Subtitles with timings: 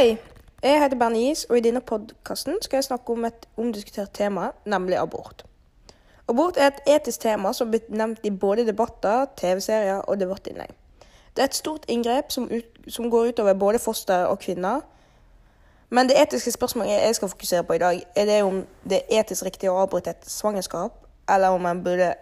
[0.00, 0.16] Hei,
[0.62, 4.96] jeg heter Bernice, og i denne podkasten skal jeg snakke om et omdiskutert tema, nemlig
[4.96, 5.44] abort.
[6.28, 10.70] Abort er et etisk tema som har blitt nevnt i både debatter, TV-serier og debattinnlegg.
[11.36, 14.80] Det er et stort inngrep som, ut, som går utover både foster og kvinner.
[15.90, 19.20] Men det etiske spørsmålet jeg skal fokusere på i dag, er det om det er
[19.20, 20.96] etisk riktig å avbryte et svangerskap,
[21.28, 22.14] eller om burde,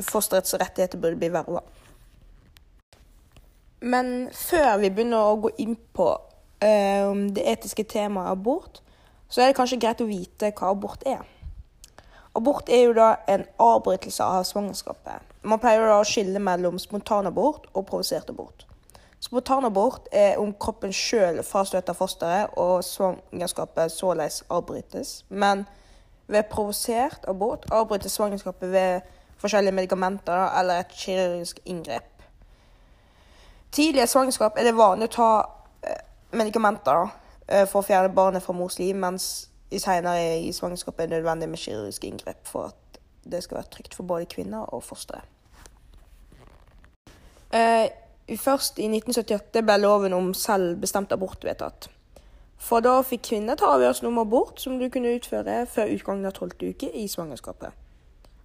[0.00, 1.64] fosterets rettigheter burde bli verva.
[3.80, 6.10] Men før vi begynner å gå inn på
[6.62, 8.82] uh, det etiske temaet abort,
[9.28, 11.22] så er det kanskje greit å vite hva abort er.
[12.36, 15.20] Abort er jo da en avbrytelse av svangerskapet.
[15.44, 18.64] Man pleier da å skille mellom spontanabort og provosert abort.
[19.22, 25.22] Spontanabort er om kroppen sjøl frastøter fosteret og svangerskapet såleis avbrytes.
[25.28, 25.66] Men
[26.26, 32.08] ved provosert abort avbrytes svangerskapet ved forskjellige medikamenter eller et kirurgisk inngrep.
[33.72, 35.30] Tidlig i svangerskap er det vanlig å ta
[36.32, 37.08] medikamenter
[37.48, 41.20] eh, for å fjerne barnet fra mors liv, mens i senere i svangerskapet er det
[41.20, 45.28] nødvendig med kirurgiske inngrep for at det skal være trygt for både kvinner og fosteret.
[47.52, 47.88] Eh,
[48.40, 51.88] først i 1978 ble loven om selvbestemt abort vedtatt.
[52.62, 56.36] For da fikk kvinner ta avgjørelsen om abort som du kunne utføre før utgangen av
[56.36, 57.74] tolvte uke i svangerskapet.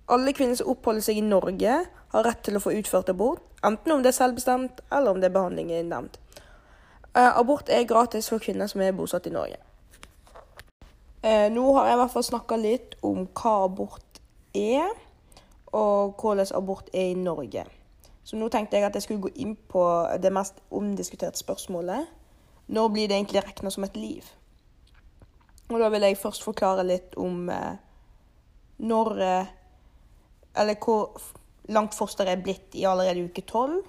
[0.10, 1.78] Alle kvinner som oppholder seg i Norge,
[2.14, 5.28] har rett til å få utført abort, enten om det er selvbestemt eller om det
[5.30, 6.16] er behandling i nemnd.
[7.18, 9.58] Eh, abort er gratis for kvinner som er bosatt i Norge.
[11.24, 14.20] Eh, nå har jeg i hvert fall snakka litt om hva abort
[14.54, 14.92] er,
[15.74, 17.64] og hvordan abort er i Norge.
[18.24, 19.82] Så nå tenkte jeg at jeg skulle gå inn på
[20.22, 22.06] det mest omdiskuterte spørsmålet.
[22.68, 24.28] Når blir det egentlig regna som et liv?
[25.72, 27.80] Og da vil jeg først forklare litt om eh,
[28.78, 29.16] når
[30.58, 31.18] eller hvor
[31.74, 33.82] langt fosteret er blitt i allerede uke tolv,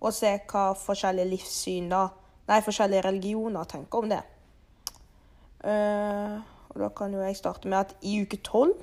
[0.00, 2.06] og se hva forskjellige livssyn, da,
[2.50, 4.20] nei, forskjellige religioner tenker om det.
[5.64, 8.76] Uh, og Da kan jo jeg starte med at i uke tolv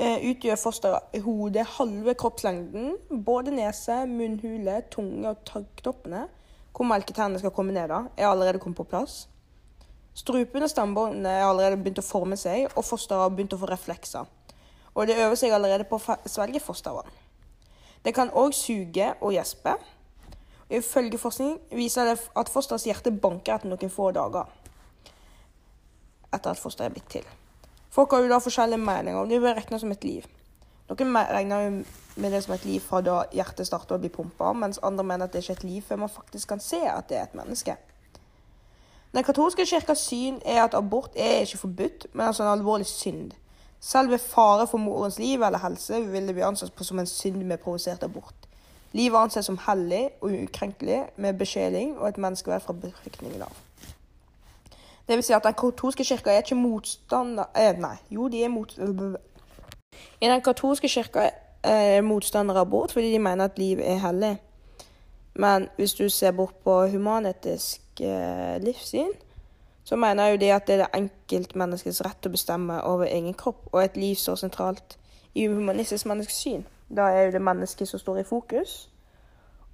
[0.00, 2.96] uh, utgjør fosterhodet halve kroppslengden.
[3.24, 6.26] Både nese, munnhule, tunge og taggknoppene,
[6.76, 9.26] hvor melketennene skal komme ned, da, er allerede kommet på plass.
[10.14, 13.70] Strupen og stambåndene er allerede begynt å forme seg, og fosteret har begynt å få
[13.70, 14.26] reflekser
[14.98, 17.10] og det øver seg allerede på å svelge fostervann.
[18.02, 19.76] Det kan òg suge og gjespe.
[20.70, 24.50] Ifølge forskning viser det at fosterets hjerte banker etter noen få dager
[26.28, 27.28] etter at fosteret er blitt til.
[27.90, 30.26] Folk har jo da forskjellige meninger om det blir regna som et liv.
[30.90, 31.70] Noen regner jo
[32.20, 35.28] med det som et liv fra da hjertet starter å bli pumpa, mens andre mener
[35.28, 37.36] at det ikke er et liv før man faktisk kan se at det er et
[37.38, 37.76] menneske.
[39.14, 43.32] Den katolske kirkas syn er at abort er ikke forbudt, men altså en alvorlig synd.
[43.80, 47.44] Selv ved fare for morens liv eller helse vil det bli ansett som en synd
[47.44, 48.47] med provosert abort.
[48.92, 53.52] Livet anses som hellig og ukrenkelig med besjeling og et menneskeverd fra befolkningen av.
[55.08, 58.48] Det vil si at Den katolske kirka er ikke motstander eh, Nei, jo, de er
[58.48, 58.74] mot...
[60.20, 61.30] I Den katolske kirka
[61.62, 64.36] er motstandere av abort fordi de mener at liv er hellig.
[65.34, 69.12] Men hvis du ser bort på humanetisk eh, livssyn,
[69.84, 73.68] så mener jo de at det er det enkeltmenneskets rett å bestemme over egen kropp,
[73.72, 74.98] og et liv står sentralt
[75.34, 76.66] i humanistisk menneskesyn.
[76.88, 78.88] Da er jo det mennesket som står i fokus.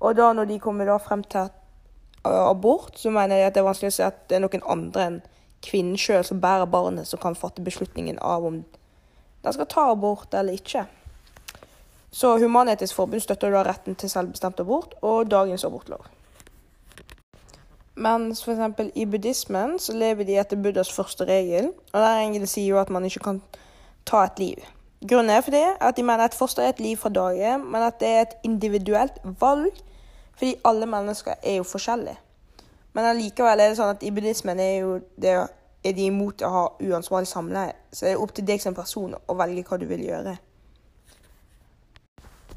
[0.01, 1.49] Og da når de kommer da frem til
[2.25, 5.07] abort, så mener jeg at det er vanskelig å se at det er noen andre
[5.07, 5.21] enn
[5.65, 8.65] kvinnen sjøl som bærer barnet, som kan fatte beslutningen av om
[9.45, 10.87] den skal ta abort eller ikke.
[12.15, 16.07] Så Human-Etisk Forbund støtter da retten til selvbestemt abort og dagens abortlov.
[17.95, 18.91] Mens f.eks.
[18.95, 22.91] i buddhismen så lever de etter Buddhas første regel, og der regelen sier jo at
[22.91, 23.43] man ikke kan
[24.07, 24.65] ta et liv.
[25.09, 28.00] Grunnen er fordi at de mener at foster er et liv fra dagen, men at
[28.00, 29.82] det er et individuelt valg,
[30.37, 32.16] fordi alle mennesker er jo forskjellige.
[32.94, 35.34] Men allikevel er det sånn at i buddhismen er, jo det,
[35.84, 39.12] er de imot å ha uansvarlig samleie, så det er opp til deg som person
[39.15, 40.37] å velge hva du vil gjøre.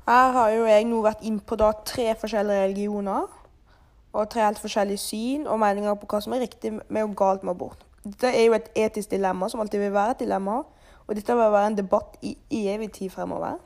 [0.08, 3.26] Her har jo jeg nå vært inn på da tre forskjellige religioner
[4.14, 7.44] og tre helt forskjellige syn og meninger på hva som er riktig med og galt
[7.44, 7.84] med abort.
[8.06, 10.62] Dette er jo et etisk dilemma som alltid vil være et dilemma,
[11.08, 12.36] og dette vil være en debatt i
[12.68, 13.58] evig tid fremover.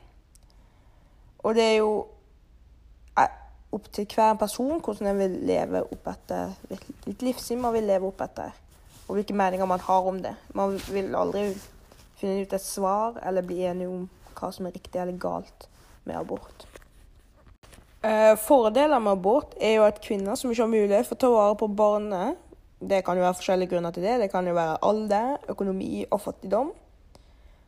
[1.42, 1.92] Og det er jo
[3.18, 3.38] eh,
[3.74, 8.06] opp til hver person hvordan en vil leve opp etter hvilket livssyn man vil leve
[8.12, 8.54] opp etter,
[9.08, 10.36] og hvilke meninger man har om det.
[10.54, 11.48] Man vil aldri
[12.20, 14.06] finne ut et svar eller bli enige om
[14.38, 15.66] hva som er riktig eller galt
[16.06, 16.66] med abort.
[18.02, 21.28] Eh, fordeler med abort er jo at kvinner som ikke har mulighet for å ta
[21.30, 22.40] vare på barnet
[22.82, 24.16] Det kan jo være forskjellige grunner til det.
[24.18, 26.72] Det kan jo være alder, økonomi og fattigdom.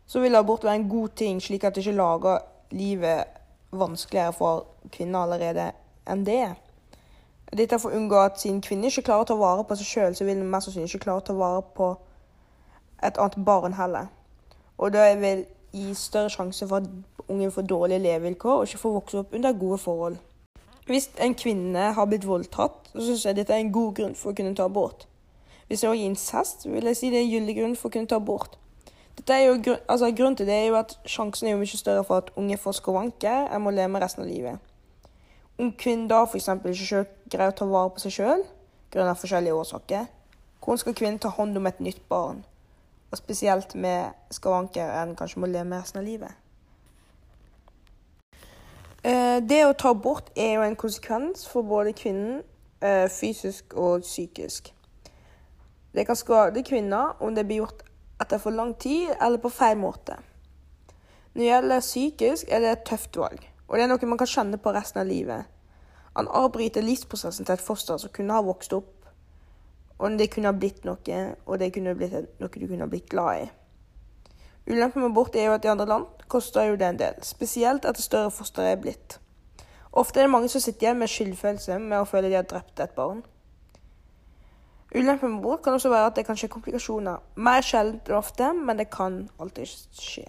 [0.06, 2.38] Så vil abort være en god ting, slik at det ikke lager
[2.70, 3.24] livet
[3.72, 5.70] vanskeligere for kvinner allerede
[6.10, 6.54] enn det.
[7.54, 9.86] Dette er for å unngå at siden kvinner ikke klarer å ta vare på seg
[9.86, 11.90] sjøl, så vil de mest sannsynlig ikke klare å ta vare på
[13.04, 14.08] et annet barn heller.
[14.78, 18.96] Og da vil gi større sjanse for at ungen får dårlige levevilkår og ikke får
[18.98, 20.16] vokse opp under gode forhold.
[20.86, 24.32] Hvis en kvinne har blitt voldtatt, så syns jeg dette er en god grunn for
[24.32, 25.06] å kunne ta abort.
[25.68, 28.10] Hvis det er incest, vil jeg si det er en gyldig grunn for å kunne
[28.10, 28.58] ta abort.
[29.22, 32.32] Grunn, altså, grunnen til det er jo at sjansen er jo mye større for at
[32.36, 34.58] unge får skavanker enn må leve med resten av livet.
[35.58, 36.48] Om kvinnen da f.eks.
[36.48, 38.42] ikke greier å ta vare på seg sjøl
[38.90, 40.06] grunnet forskjellige årsaker,
[40.58, 42.44] hvordan skal kvinnen ta hånd om et nytt barn?
[43.10, 46.34] Og spesielt med skavanker en kanskje må leve med resten av livet.
[49.04, 52.42] Eh, det å ta abort er jo en konsekvens for både kvinnen
[52.80, 54.72] eh, fysisk og psykisk.
[55.94, 57.84] Det kan skade kvinner om det blir gjort
[58.22, 60.16] etter for lang tid eller på feil måte.
[61.34, 63.40] Når det gjelder psykisk, er det et tøft valg.
[63.68, 65.50] Og det er noe man kan kjenne på resten av livet.
[66.14, 68.92] Han avbryter livsprosessen til et foster som kunne ha vokst opp,
[69.98, 73.10] og det kunne ha blitt noe, og det kunne blitt noe du kunne ha blitt
[73.10, 73.50] glad i.
[74.70, 77.84] Ulempen med abort er jo at i andre land koster jo det en del, spesielt
[77.84, 79.18] etter større foster er blitt.
[79.92, 82.80] Ofte er det mange som sitter igjen med skyldfølelse med å føle de har drept
[82.80, 83.20] et barn.
[84.94, 87.22] Ulempen med abort kan også være at det kan skje komplikasjoner.
[87.36, 90.28] Mer sjeldent enn ofte, men det kan alltid skje.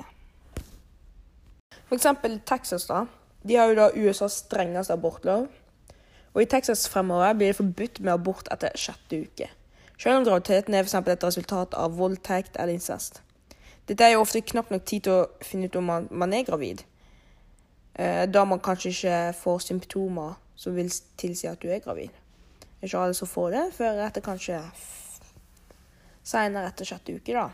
[1.85, 3.03] For eksempel Texas, da.
[3.45, 5.45] De har jo da USAs strengeste abortlov.
[6.33, 9.51] Og i Texas fremover blir det forbudt med abort etter sjette uke.
[10.01, 13.21] Selv om graviditeten er for et resultat av voldtekt eller incest.
[13.87, 16.43] Dette er jo ofte knapt nok tid til å finne ut om man, man er
[16.43, 16.81] gravid,
[17.93, 22.09] eh, da man kanskje ikke får symptomer som vil tilsi at du er gravid.
[22.81, 24.59] Ikke alle som får det før etter kanskje
[26.25, 27.49] seinere etter sjette uke, da.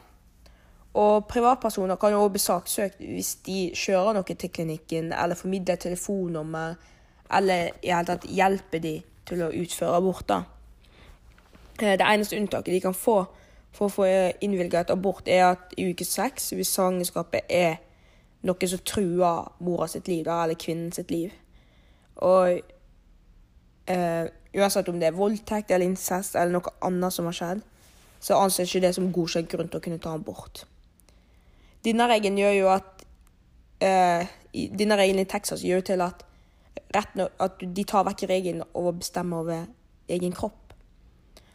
[1.02, 5.80] Og privatpersoner kan jo også bli saksøkt hvis de kjører noe til klinikken eller formidler
[5.80, 6.76] telefonnummer,
[7.32, 8.98] eller i hele tatt hjelper de
[9.28, 10.42] til å utføre aborter.
[11.80, 11.96] da.
[11.96, 13.22] det eneste unntaket de kan få
[13.72, 14.08] for å få
[14.44, 17.78] innvilget et abort, er at i uke seks, hvis svangerskapet er
[18.44, 21.32] noe som truer mora sitt liv, da, eller kvinnen sitt liv.
[22.16, 22.60] Og
[23.92, 27.64] eh, uansett om det er voldtekt eller incest eller noe annet som har skjedd,
[28.22, 30.66] så anses ikke det som godkjent grunn til å kunne ta ham bort.
[31.86, 33.06] Denne regelen gjør jo at
[33.82, 36.26] eh, Denne regelen i Texas gjør jo til at,
[36.92, 39.62] retten, at de tar vekk regelen over å bestemme over
[40.12, 40.74] egen kropp.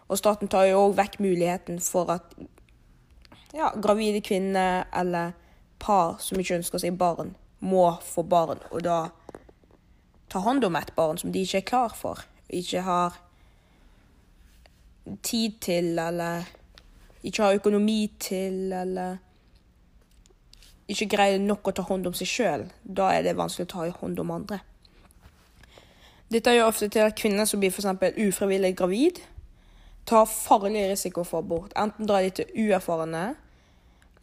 [0.09, 2.33] Og staten tar jo òg vekk muligheten for at
[3.53, 5.35] ja, gravide kvinner eller
[5.79, 8.97] par som ikke ønsker seg barn, må få barn, og da
[10.37, 12.21] ta hånd om et barn som de ikke er klar for,
[12.53, 13.17] ikke har
[15.25, 16.45] tid til, eller
[17.25, 19.17] ikke har økonomi til, eller
[20.93, 23.87] ikke greier nok å ta hånd om seg sjøl, da er det vanskelig å ta
[24.03, 24.61] hånd om andre.
[26.29, 28.13] Dette gjør ofte til at kvinner som blir f.eks.
[28.27, 29.23] ufrivillig gravid,
[30.07, 31.73] tar farlig risiko for abort.
[31.79, 33.25] Enten drar de til uerfarne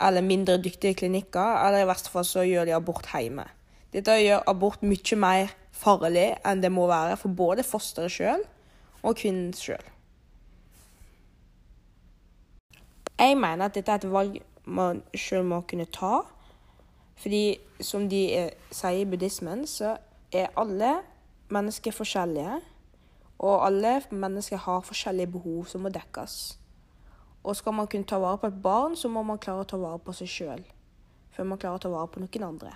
[0.04, 3.48] eller mindre dyktige klinikker, eller i verste fall så gjør de abort hjemme.
[3.94, 8.42] Dette gjør abort mye mer farlig enn det må være for både fosteret sjøl
[9.04, 9.84] og kvinnen sjøl.
[13.20, 16.24] Jeg mener at dette er et valg man sjøl må kunne ta,
[17.20, 19.98] fordi som de er, sier i buddhismen, så
[20.34, 20.96] er alle
[21.54, 22.60] mennesker forskjellige.
[23.44, 26.58] Og alle mennesker har forskjellige behov som må dekkes.
[27.44, 29.78] Og skal man kunne ta vare på et barn, så må man klare å ta
[29.78, 30.64] vare på seg sjøl.
[31.36, 32.76] Før man klarer å ta vare på noen andre.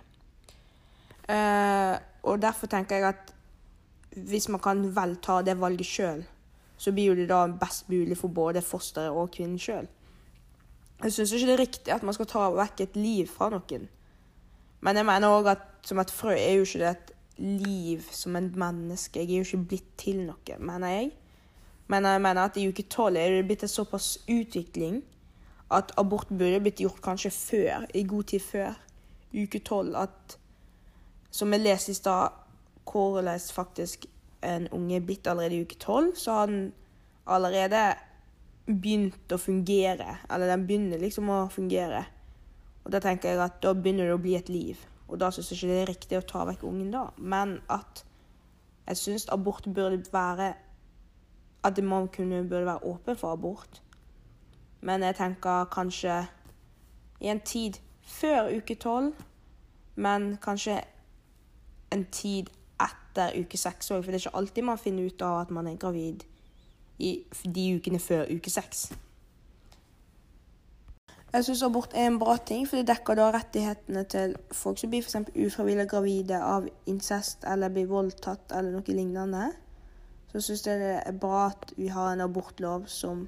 [1.28, 3.34] Uh, og derfor tenker jeg at
[4.28, 6.24] hvis man kan vel ta det valget sjøl,
[6.78, 9.88] så blir jo det da best mulig for både fosteret og kvinnen sjøl.
[11.04, 13.86] Jeg syns ikke det er riktig at man skal ta vekk et liv fra noen.
[14.82, 18.36] Men jeg mener òg at som et frø er jo ikke det et liv som
[18.36, 19.20] en menneske.
[19.20, 21.12] Jeg er jo ikke blitt til noe, mener jeg.
[21.88, 25.04] Men jeg mener at i uke tolv er det blitt en såpass utvikling
[25.72, 28.74] at abort burde blitt gjort kanskje før, i god tid før
[29.34, 29.96] uke tolv.
[29.96, 30.38] At
[31.38, 32.34] Som jeg leste i stad,
[32.88, 34.08] hvordan faktisk
[34.42, 36.72] en unge er blitt allerede i uke tolv, så har den
[37.28, 37.82] allerede
[38.66, 40.18] begynt å fungere.
[40.32, 42.06] Eller den begynner liksom å fungere.
[42.86, 44.82] Og da tenker jeg at da begynner det å bli et liv.
[45.08, 47.08] Og da syns jeg ikke det er riktig å ta vekk ungen da.
[47.18, 48.04] Men at
[48.88, 50.54] jeg syns abort burde være
[51.64, 53.82] At man kunne, burde være åpen for abort.
[54.82, 56.28] Men jeg tenker kanskje
[57.20, 59.18] i en tid før uke tolv,
[59.96, 60.78] men kanskje
[61.92, 62.50] en tid
[62.82, 64.04] etter uke seks òg.
[64.04, 66.26] For det er ikke alltid man finner ut av at man er gravid
[67.00, 68.90] i de ukene før uke seks.
[71.34, 74.90] Jeg syns abort er en bra ting, for det dekker da rettighetene til folk som
[74.90, 75.34] blir f.eks.
[75.36, 79.52] ufrivillig gravide av incest eller blir voldtatt eller noe lignende.
[80.32, 83.28] så syns jeg det er bra at vi har en abortlov som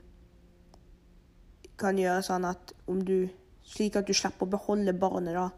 [1.79, 3.29] kan gjøre sånn at om du
[3.69, 5.49] Slik at du slipper å beholde barnet, da.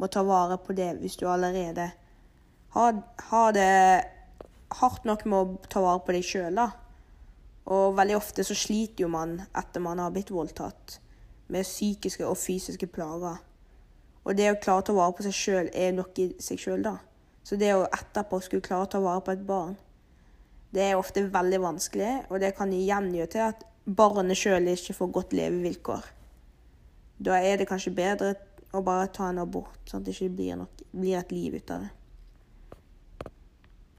[0.00, 1.90] Må ta vare på det hvis du allerede
[2.74, 2.96] har,
[3.30, 3.70] har det
[4.80, 6.70] hardt nok med å ta vare på deg sjøl, da.
[7.70, 10.98] Og veldig ofte så sliter jo man etter man har blitt voldtatt,
[11.48, 13.38] med psykiske og fysiske plager.
[14.24, 16.82] Og det å klare å ta vare på seg sjøl er nok i seg sjøl,
[16.84, 16.96] da.
[17.44, 19.76] Så det å etterpå skulle klare å ta vare på et barn,
[20.74, 24.96] det er ofte veldig vanskelig, og det kan igjen gjøre til at barnet sjøl ikke
[24.96, 26.08] får godt levevilkår.
[27.24, 28.32] Da er det kanskje bedre
[28.74, 31.74] å bare ta en abort, sånn at det ikke blir, nok, blir et liv ut
[31.74, 31.92] av det.